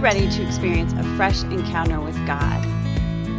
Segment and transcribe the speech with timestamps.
[0.00, 2.64] ready to experience a fresh encounter with God?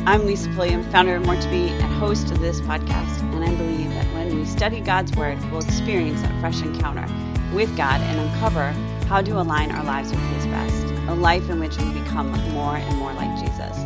[0.08, 3.56] I'm Lisa Pulliam, founder of More to Be and host of this podcast, and I
[3.56, 7.08] believe that when we study God's Word, we'll experience that fresh encounter
[7.55, 8.74] with God and uncover
[9.08, 12.76] how to align our lives with His best, a life in which we become more
[12.76, 13.83] and more like Jesus.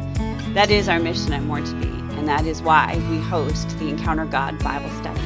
[0.54, 1.88] That is our mission at More to Be,
[2.18, 5.22] and that is why we host the Encounter God Bible Study,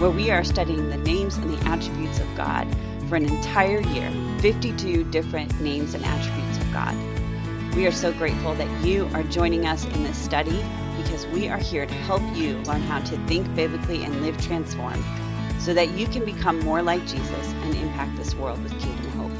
[0.00, 2.66] where we are studying the names and the attributes of God
[3.08, 6.94] for an entire year 52 different names and attributes of God.
[7.74, 10.62] We are so grateful that you are joining us in this study
[10.96, 15.04] because we are here to help you learn how to think biblically and live transformed
[15.58, 19.32] so that you can become more like Jesus and impact this world with kingdom hope.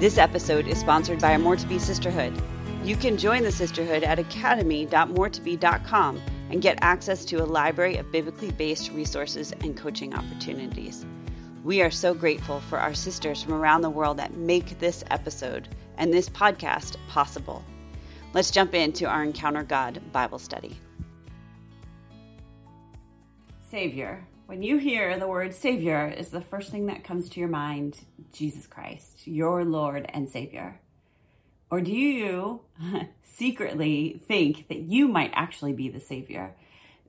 [0.00, 2.40] This episode is sponsored by our More to Be Sisterhood.
[2.82, 8.50] You can join the sisterhood at academy.moretobe.com and get access to a library of biblically
[8.50, 11.06] based resources and coaching opportunities.
[11.64, 15.66] We are so grateful for our sisters from around the world that make this episode
[15.96, 17.64] and this podcast possible.
[18.34, 20.76] Let's jump into our Encounter God Bible study.
[23.70, 24.26] Savior.
[24.44, 27.98] When you hear the word Savior, is the first thing that comes to your mind
[28.30, 30.82] Jesus Christ, your Lord and Savior?
[31.70, 32.60] Or do you
[33.22, 36.54] secretly think that you might actually be the Savior?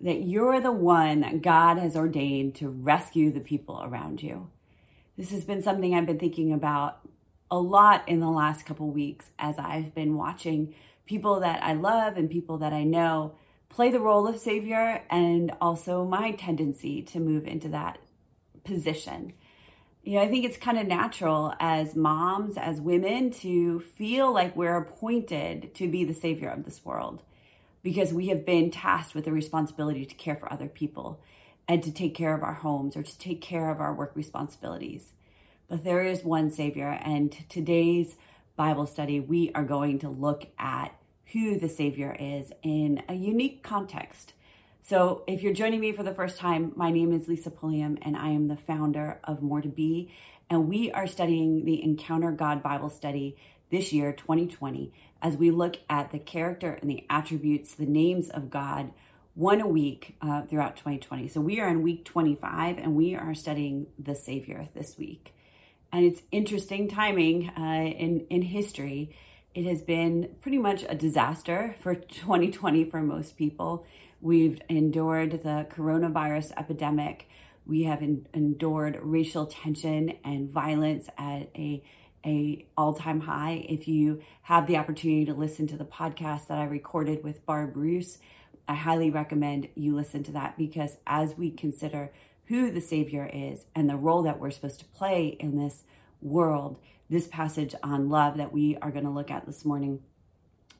[0.01, 4.49] That you're the one that God has ordained to rescue the people around you.
[5.17, 6.99] This has been something I've been thinking about
[7.49, 10.73] a lot in the last couple weeks as I've been watching
[11.05, 13.35] people that I love and people that I know
[13.69, 17.99] play the role of savior and also my tendency to move into that
[18.63, 19.33] position.
[20.03, 24.55] You know, I think it's kind of natural as moms, as women, to feel like
[24.55, 27.23] we're appointed to be the savior of this world
[27.85, 31.21] because we have been tasked with the responsibility to care for other people
[31.67, 35.13] and to take care of our homes or to take care of our work responsibilities.
[35.67, 38.15] But there is one Savior, and today's
[38.55, 40.95] Bible study, we are going to look at
[41.31, 44.33] who the Savior is in a unique context.
[44.81, 48.17] So, if you're joining me for the first time, my name is Lisa Pulliam, and
[48.17, 50.11] I am the founder of More to Be.
[50.49, 53.37] And we are studying the Encounter God Bible study
[53.69, 54.91] this year, 2020,
[55.25, 58.91] as we look at the character and the attributes, the names of God,
[59.33, 61.29] one a week uh, throughout 2020.
[61.29, 65.33] So we are in week 25 and we are studying the Savior this week.
[65.91, 69.15] And it's interesting timing uh, in, in history.
[69.55, 73.83] It has been pretty much a disaster for 2020 for most people.
[74.21, 77.27] We've endured the coronavirus epidemic.
[77.65, 81.83] We have endured racial tension and violence at a
[82.25, 83.65] a all-time high.
[83.69, 87.73] If you have the opportunity to listen to the podcast that I recorded with Barb
[87.73, 88.17] Bruce,
[88.67, 92.11] I highly recommend you listen to that because as we consider
[92.45, 95.83] who the Savior is and the role that we're supposed to play in this
[96.21, 100.01] world, this passage on love that we are going to look at this morning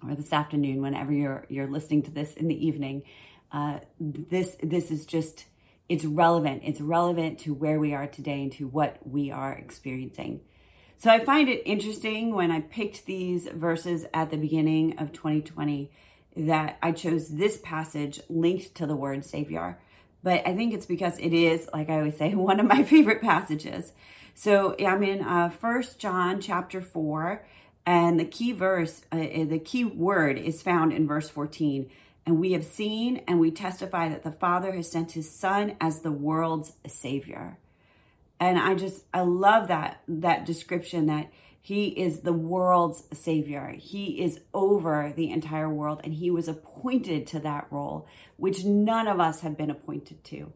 [0.03, 3.03] or this afternoon, whenever you're you're listening to this in the evening,
[3.51, 5.45] uh, this this is just
[5.87, 6.63] it's relevant.
[6.65, 10.41] It's relevant to where we are today and to what we are experiencing.
[10.97, 15.91] So I find it interesting when I picked these verses at the beginning of 2020
[16.37, 19.77] that I chose this passage linked to the word Savior.
[20.23, 23.21] But I think it's because it is, like I always say, one of my favorite
[23.21, 23.91] passages.
[24.33, 27.45] So I'm in uh, First John chapter 4,
[27.85, 31.89] and the key verse, uh, the key word is found in verse 14.
[32.25, 35.99] And we have seen and we testify that the Father has sent his Son as
[35.99, 37.57] the world's Savior
[38.39, 41.29] and i just i love that that description that
[41.65, 43.73] he is the world's savior.
[43.75, 48.07] He is over the entire world and he was appointed to that role
[48.37, 50.53] which none of us have been appointed to.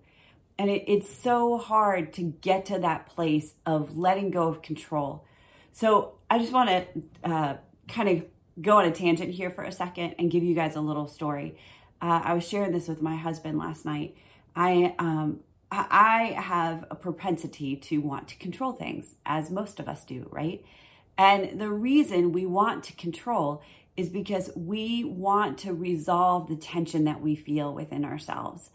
[0.59, 5.25] And it, it's so hard to get to that place of letting go of control.
[5.71, 6.85] So i just want to
[7.23, 7.57] uh,
[7.87, 8.25] kind of
[8.61, 11.57] go on a tangent here for a second and give you guys a little story.
[11.99, 14.15] Uh, i was sharing this with my husband last night.
[14.55, 15.39] I um,
[15.71, 20.63] I have a propensity to want to control things, as most of us do, right?
[21.17, 23.61] And the reason we want to control
[23.95, 28.69] is because we want to resolve the tension that we feel within ourselves.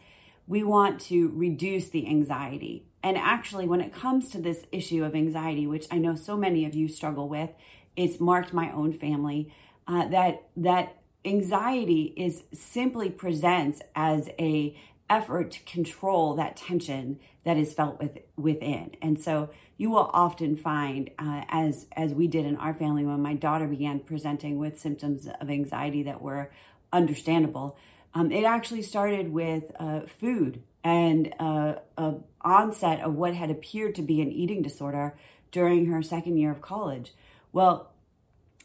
[0.46, 2.84] We want to reduce the anxiety.
[3.02, 6.66] And actually, when it comes to this issue of anxiety, which I know so many
[6.66, 7.50] of you struggle with,
[7.96, 9.52] it's marked my own family.
[9.86, 14.76] Uh, that that anxiety is simply presents as a
[15.10, 18.92] effort to control that tension that is felt with, within.
[19.02, 23.20] And so you will often find, uh, as as we did in our family, when
[23.20, 26.50] my daughter began presenting with symptoms of anxiety that were
[26.92, 27.76] understandable,
[28.14, 33.94] um, it actually started with uh, food and uh, a onset of what had appeared
[33.96, 35.14] to be an eating disorder
[35.50, 37.12] during her second year of college.
[37.52, 37.90] Well,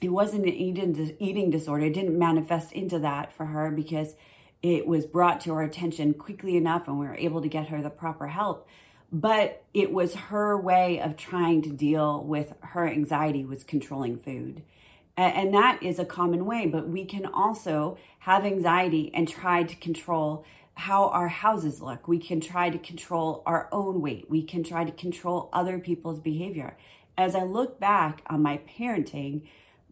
[0.02, 1.86] it wasn't an eating, eating disorder.
[1.86, 4.16] It didn't manifest into that for her because
[4.62, 7.82] it was brought to our attention quickly enough and we were able to get her
[7.82, 8.68] the proper help.
[9.12, 14.62] But it was her way of trying to deal with her anxiety was controlling food.
[15.18, 19.76] And that is a common way, but we can also have anxiety and try to
[19.76, 20.46] control
[20.76, 22.08] how our houses look.
[22.08, 24.30] We can try to control our own weight.
[24.30, 26.78] We can try to control other people's behavior.
[27.18, 29.42] As I look back on my parenting,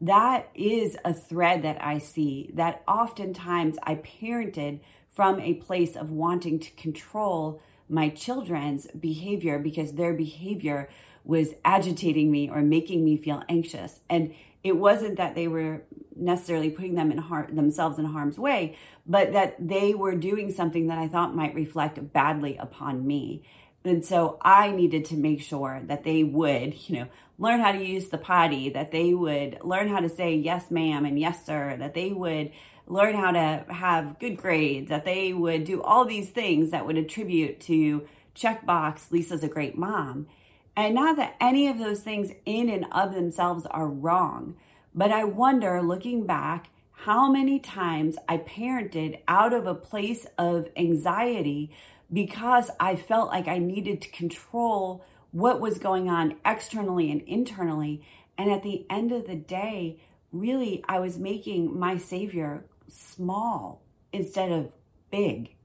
[0.01, 4.79] that is a thread that I see that oftentimes I parented
[5.09, 10.89] from a place of wanting to control my children's behavior because their behavior
[11.23, 13.99] was agitating me or making me feel anxious.
[14.09, 14.33] And
[14.63, 15.83] it wasn't that they were
[16.15, 20.87] necessarily putting them in har- themselves in harm's way, but that they were doing something
[20.87, 23.43] that I thought might reflect badly upon me.
[23.87, 27.07] And so I needed to make sure that they would, you know,
[27.37, 31.05] learn how to use the potty, that they would learn how to say yes, ma'am,
[31.05, 32.51] and yes, sir, that they would
[32.87, 36.97] learn how to have good grades, that they would do all these things that would
[36.97, 40.27] attribute to checkbox, Lisa's a great mom.
[40.75, 44.55] And not that any of those things in and of themselves are wrong,
[44.93, 50.67] but I wonder looking back how many times I parented out of a place of
[50.75, 51.71] anxiety
[52.11, 58.05] because I felt like I needed to control what was going on externally and internally.
[58.37, 59.99] And at the end of the day,
[60.31, 63.81] really, I was making my Savior small
[64.13, 64.71] instead of
[65.11, 65.55] big.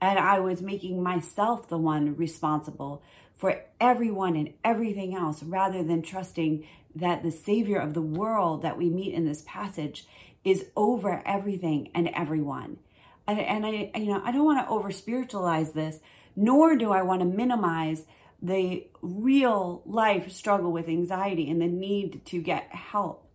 [0.00, 3.02] And I was making myself the one responsible
[3.34, 8.78] for everyone and everything else rather than trusting that the Savior of the world that
[8.78, 10.06] we meet in this passage
[10.44, 12.78] is over everything and everyone.
[13.26, 16.00] And, and I, you know, I don't want to over spiritualize this,
[16.36, 18.04] nor do I want to minimize
[18.42, 23.26] the real life struggle with anxiety and the need to get help.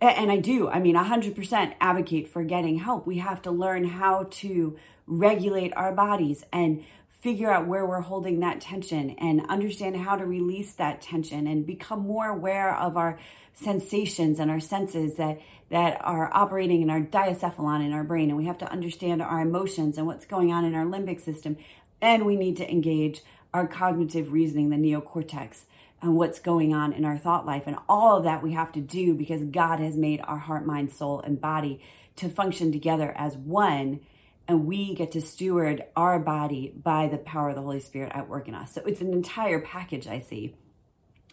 [0.00, 3.06] And I do, I mean, 100% advocate for getting help.
[3.06, 4.76] We have to learn how to
[5.06, 6.84] regulate our bodies and
[7.22, 11.64] figure out where we're holding that tension and understand how to release that tension and
[11.64, 13.16] become more aware of our
[13.54, 15.40] sensations and our senses that
[15.70, 18.28] that are operating in our diencephalon in our brain.
[18.28, 21.56] And we have to understand our emotions and what's going on in our limbic system.
[22.02, 23.22] And we need to engage
[23.54, 25.64] our cognitive reasoning the neocortex
[26.02, 27.62] and what's going on in our thought life.
[27.66, 30.92] And all of that we have to do because God has made our heart mind
[30.92, 31.80] soul and body
[32.16, 34.00] to function together as one
[34.48, 38.28] and we get to steward our body by the power of the Holy Spirit at
[38.28, 38.72] work in us.
[38.72, 40.56] So it's an entire package I see.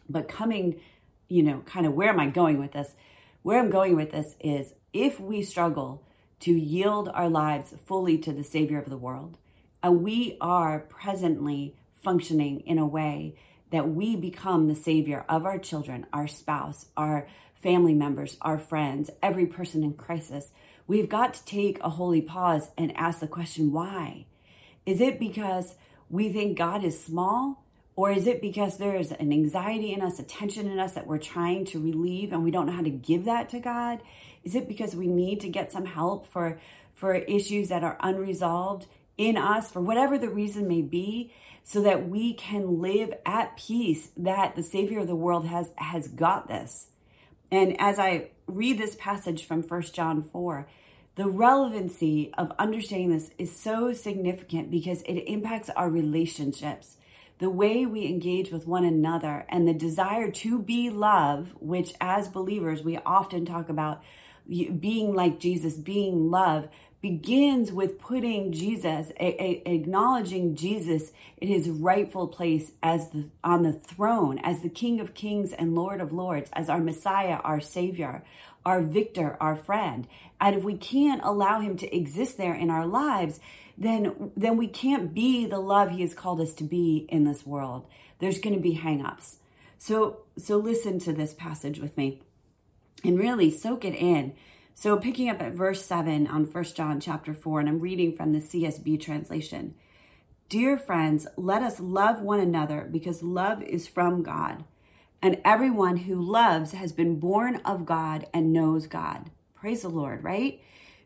[0.07, 0.79] But coming,
[1.27, 2.93] you know, kind of where am I going with this?
[3.41, 6.03] Where I'm going with this is if we struggle
[6.41, 9.37] to yield our lives fully to the Savior of the world,
[9.83, 13.35] and we are presently functioning in a way
[13.71, 19.09] that we become the Savior of our children, our spouse, our family members, our friends,
[19.21, 20.51] every person in crisis,
[20.89, 24.25] we've got to take a holy pause and ask the question why?
[24.87, 25.75] Is it because
[26.09, 27.63] we think God is small?
[27.95, 31.05] Or is it because there is an anxiety in us, a tension in us that
[31.05, 34.01] we're trying to relieve and we don't know how to give that to God?
[34.43, 36.59] Is it because we need to get some help for,
[36.95, 38.87] for issues that are unresolved
[39.17, 41.33] in us, for whatever the reason may be,
[41.63, 46.07] so that we can live at peace that the Savior of the world has, has
[46.07, 46.87] got this?
[47.51, 50.67] And as I read this passage from First John 4,
[51.15, 56.97] the relevancy of understanding this is so significant because it impacts our relationships,
[57.39, 62.27] the way we engage with one another, and the desire to be love, which as
[62.27, 64.01] believers we often talk about
[64.47, 66.69] being like Jesus, being love,
[67.01, 73.63] begins with putting Jesus, a, a, acknowledging Jesus in his rightful place as the on
[73.63, 77.61] the throne, as the King of Kings and Lord of Lords, as our Messiah, our
[77.61, 78.23] Savior,
[78.65, 80.07] our victor, our friend.
[80.41, 83.39] And if we can't allow him to exist there in our lives,
[83.77, 87.45] then then we can't be the love he has called us to be in this
[87.45, 87.87] world.
[88.19, 89.37] There's going to be hangups.
[89.77, 92.21] So so listen to this passage with me
[93.05, 94.33] and really soak it in
[94.79, 98.31] so picking up at verse 7 on 1 John chapter 4, and I'm reading from
[98.31, 99.75] the CSB translation.
[100.47, 104.63] Dear friends, let us love one another because love is from God.
[105.21, 109.29] And everyone who loves has been born of God and knows God.
[109.53, 110.61] Praise the Lord, right?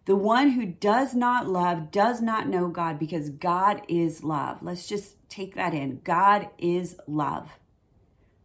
[0.06, 4.60] The one who does not love does not know God because God is love.
[4.62, 6.02] Let's just take that in.
[6.04, 7.58] God is love.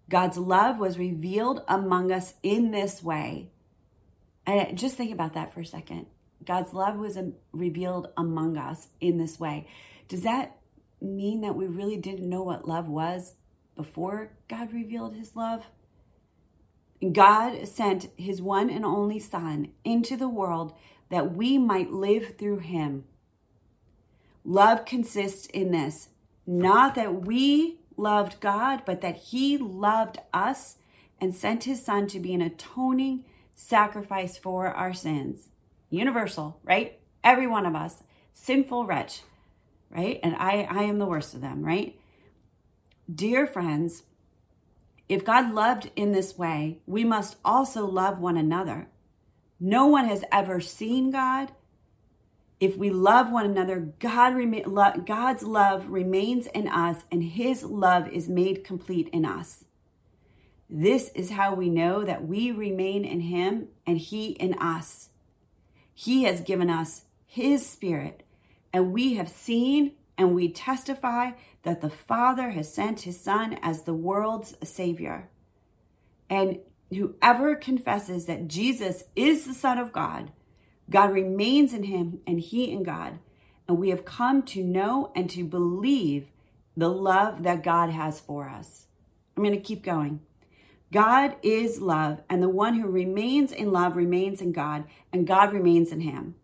[0.08, 3.50] God's love was revealed among us in this way
[4.52, 6.06] and just think about that for a second.
[6.44, 9.68] God's love was um, revealed among us in this way.
[10.08, 10.56] Does that
[11.00, 13.34] mean that we really didn't know what love was
[13.76, 15.66] before God revealed his love?
[17.12, 20.72] God sent his one and only Son into the world
[21.10, 23.04] that we might live through him.
[24.44, 26.08] Love consists in this
[26.46, 30.76] not that we loved God, but that he loved us
[31.20, 33.24] and sent his Son to be an atoning
[33.58, 35.48] sacrifice for our sins.
[35.90, 37.00] Universal, right?
[37.24, 39.22] Every one of us, sinful wretch,
[39.90, 40.20] right?
[40.22, 41.98] And I, I am the worst of them, right?
[43.12, 44.04] Dear friends,
[45.08, 48.88] if God loved in this way, we must also love one another.
[49.58, 51.50] No one has ever seen God.
[52.60, 58.28] If we love one another, God God's love remains in us and his love is
[58.28, 59.64] made complete in us.
[60.70, 65.08] This is how we know that we remain in him and he in us.
[65.94, 68.22] He has given us his spirit,
[68.72, 71.30] and we have seen and we testify
[71.62, 75.28] that the Father has sent his Son as the world's Savior.
[76.28, 76.58] And
[76.90, 80.32] whoever confesses that Jesus is the Son of God,
[80.90, 83.20] God remains in him and he in God.
[83.68, 86.28] And we have come to know and to believe
[86.76, 88.86] the love that God has for us.
[89.36, 90.20] I'm going to keep going.
[90.92, 95.52] God is love, and the one who remains in love remains in God, and God
[95.52, 96.34] remains in him.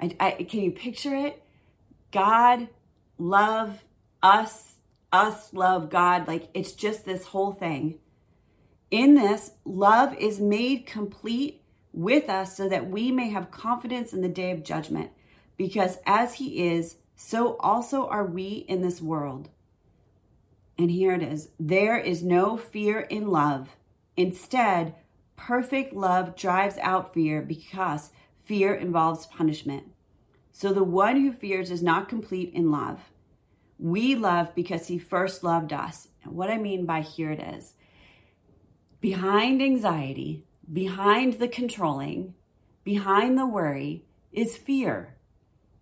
[0.00, 1.42] I, I, can you picture it?
[2.10, 2.68] God
[3.18, 3.84] love
[4.22, 4.74] us,
[5.12, 6.26] us love God.
[6.26, 7.98] Like it's just this whole thing.
[8.90, 14.22] In this, love is made complete with us so that we may have confidence in
[14.22, 15.10] the day of judgment.
[15.56, 19.50] Because as He is, so also are we in this world.
[20.80, 23.76] And here it is there is no fear in love.
[24.16, 24.94] Instead,
[25.36, 29.92] perfect love drives out fear because fear involves punishment.
[30.52, 33.12] So the one who fears is not complete in love.
[33.78, 36.08] We love because he first loved us.
[36.24, 37.74] And what I mean by here it is
[39.02, 42.32] behind anxiety, behind the controlling,
[42.84, 45.14] behind the worry is fear.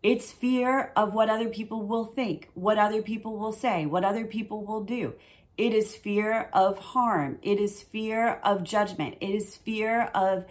[0.08, 4.24] It's fear of what other people will think, what other people will say, what other
[4.24, 5.12] people will do.
[5.58, 7.38] It is fear of harm.
[7.42, 9.16] It is fear of judgment.
[9.20, 10.46] It is fear of,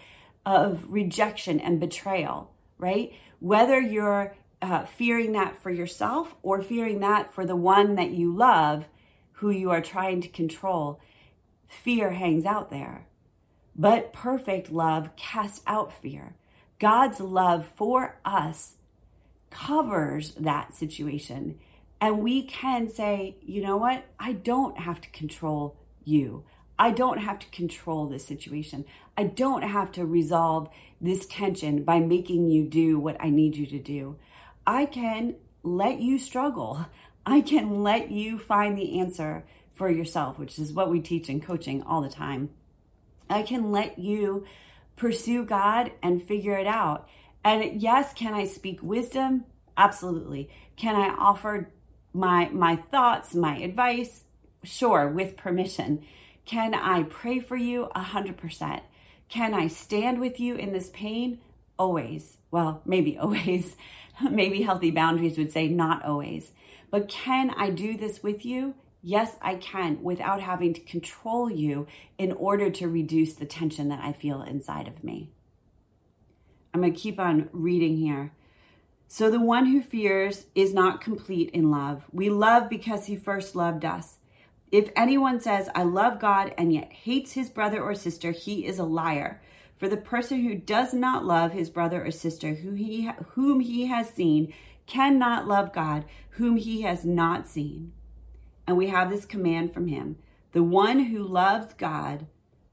[0.46, 3.12] of rejection and betrayal, right?
[3.40, 8.32] Whether you're uh, fearing that for yourself or fearing that for the one that you
[8.32, 8.88] love,
[9.32, 11.00] who you are trying to control,
[11.68, 13.08] fear hangs out there.
[13.76, 16.36] But perfect love casts out fear.
[16.78, 18.76] God's love for us
[19.50, 21.60] covers that situation.
[22.00, 24.06] And we can say, you know what?
[24.20, 26.44] I don't have to control you.
[26.80, 28.86] I don't have to control this situation.
[29.18, 30.70] I don't have to resolve
[31.02, 34.18] this tension by making you do what I need you to do.
[34.66, 36.86] I can let you struggle.
[37.26, 41.42] I can let you find the answer for yourself, which is what we teach in
[41.42, 42.50] coaching all the time.
[43.30, 44.46] I can let you
[44.96, 47.10] pursue God and figure it out.
[47.48, 49.46] And yes, can I speak wisdom?
[49.78, 50.50] Absolutely.
[50.76, 51.70] Can I offer
[52.12, 54.26] my my thoughts, my advice?
[54.64, 56.04] Sure, with permission.
[56.44, 57.88] Can I pray for you?
[57.96, 58.84] A hundred percent.
[59.30, 61.40] Can I stand with you in this pain?
[61.80, 62.36] Always.
[62.52, 63.78] Well, maybe always.
[64.30, 66.52] maybe healthy boundaries would say not always.
[66.92, 68.74] But can I do this with you?
[69.02, 71.88] Yes, I can without having to control you
[72.18, 75.32] in order to reduce the tension that I feel inside of me.
[76.74, 78.34] I'm going to keep on reading here.
[79.08, 82.06] So the one who fears is not complete in love.
[82.12, 84.18] We love because he first loved us.
[84.72, 88.80] If anyone says, I love God and yet hates his brother or sister, he is
[88.80, 89.42] a liar.
[89.78, 93.86] For the person who does not love his brother or sister who he, whom he
[93.86, 94.54] has seen
[94.88, 97.94] cannot love God whom he has not seen.
[98.66, 100.18] And we have this command from him
[100.52, 102.26] the one who loves God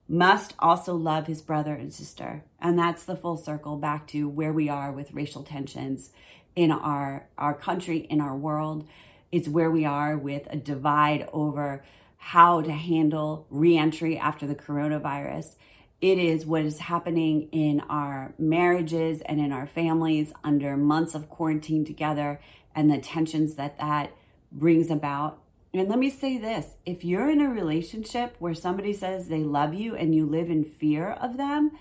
[0.09, 2.45] must also love his brother and sister.
[2.61, 6.11] And that's the full circle back to where we are with racial tensions
[6.55, 8.87] in our, our country, in our world.
[9.33, 11.85] It's where we are with a divide over
[12.17, 15.57] how to handle reentry after the coronavirus.
[16.01, 21.29] It is what is happening in our marriages and in our families under months of
[21.29, 22.41] quarantine together
[22.75, 24.13] and the tensions that that
[24.53, 25.44] brings about
[25.75, 29.75] and let me say this if you're in a relationship where somebody says they love
[29.75, 31.73] you and you live in fear of them,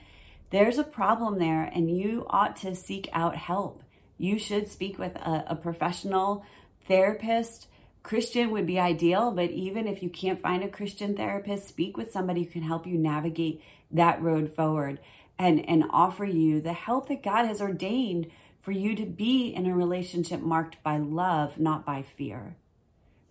[0.49, 3.83] there's a problem there and you ought to seek out help.
[4.17, 6.43] You should speak with a, a professional
[6.87, 7.67] therapist.
[8.01, 12.11] Christian would be ideal, but even if you can't find a Christian therapist, speak with
[12.11, 14.99] somebody who can help you navigate that road forward
[15.37, 18.27] and, and offer you the help that God has ordained
[18.59, 22.55] for you to be in a relationship marked by love, not by fear.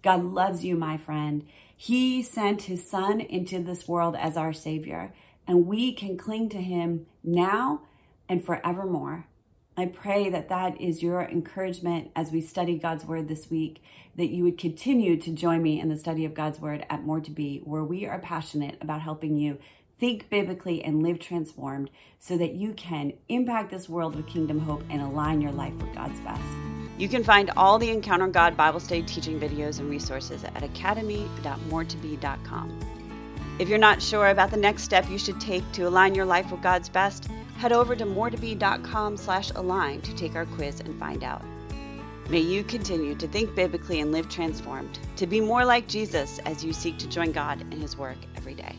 [0.02, 1.46] God loves you, my friend.
[1.76, 5.12] He sent his son into this world as our savior,
[5.46, 7.82] and we can cling to him now
[8.28, 9.26] and forevermore.
[9.76, 13.82] I pray that that is your encouragement as we study God's word this week,
[14.16, 17.20] that you would continue to join me in the study of God's word at More
[17.20, 19.58] to Be, where we are passionate about helping you
[19.98, 24.82] think biblically and live transformed so that you can impact this world with kingdom hope
[24.90, 26.71] and align your life with God's best.
[26.98, 32.78] You can find all the Encounter God Bible Study teaching videos and resources at academy.moretobe.com.
[33.58, 36.50] If you're not sure about the next step you should take to align your life
[36.50, 41.22] with God's best, head over to moretobe.com slash align to take our quiz and find
[41.22, 41.44] out.
[42.28, 46.64] May you continue to think biblically and live transformed, to be more like Jesus as
[46.64, 48.74] you seek to join God in his work every day.